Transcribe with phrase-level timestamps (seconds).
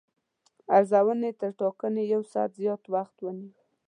[0.75, 3.51] ارزونې تر ټاکلي یو ساعت زیات وخت ونیو.